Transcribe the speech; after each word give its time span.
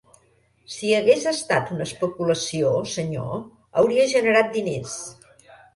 Si 0.75 0.93
hagués 0.99 1.27
estat 1.33 1.69
una 1.77 1.87
especulació, 1.89 2.73
senyor, 2.97 3.39
hauria 3.83 4.11
generat 4.17 4.53
diners. 4.59 4.99